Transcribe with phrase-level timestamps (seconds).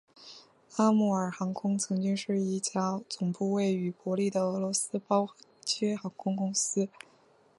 [0.77, 5.29] 阿穆尔航空曾是一家总部位于伯力的俄罗斯包
[5.63, 6.89] 机航空公司。